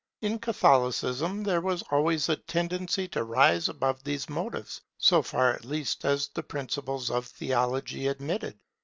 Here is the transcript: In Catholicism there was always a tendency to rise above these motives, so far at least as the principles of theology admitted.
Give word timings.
In 0.21 0.39
Catholicism 0.39 1.43
there 1.43 1.61
was 1.61 1.83
always 1.91 2.27
a 2.27 2.35
tendency 2.35 3.07
to 3.09 3.23
rise 3.23 3.69
above 3.69 4.03
these 4.03 4.27
motives, 4.29 4.81
so 4.97 5.21
far 5.21 5.53
at 5.53 5.63
least 5.63 6.05
as 6.05 6.27
the 6.29 6.41
principles 6.41 7.11
of 7.11 7.27
theology 7.27 8.07
admitted. 8.07 8.57